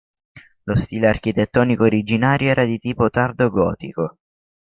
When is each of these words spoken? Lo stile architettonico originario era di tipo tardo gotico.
Lo 0.63 0.75
stile 0.75 1.09
architettonico 1.09 1.83
originario 1.83 2.49
era 2.49 2.65
di 2.65 2.79
tipo 2.79 3.11
tardo 3.11 3.51
gotico. 3.51 4.17